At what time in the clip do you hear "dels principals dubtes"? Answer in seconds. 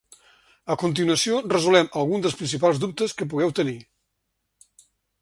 2.25-3.17